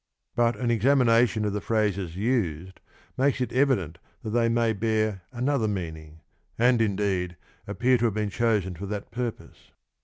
But 0.35 0.55
an 0.55 0.69
examina 0.71 1.29
tion 1.29 1.45
of 1.45 1.53
the 1.53 1.61
phrases 1.61 2.15
used 2.15 2.79
makes 3.19 3.39
it 3.39 3.53
evident 3.53 3.99
that 4.23 4.31
they 4.31 4.49
may 4.49 4.73
bear 4.73 5.21
another 5.31 5.67
meaning, 5.67 6.21
and, 6.57 6.81
indeed, 6.81 7.37
appear 7.67 7.99
to 7.99 8.05
have 8.05 8.15
been 8.15 8.31
chosen 8.31 8.73
for 8.73 8.87
that 8.87 9.11
purpose. 9.11 9.69